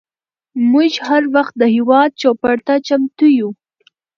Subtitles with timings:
[0.71, 3.51] موږ هر وخت د هیواد چوپړ ته چمتو یوو.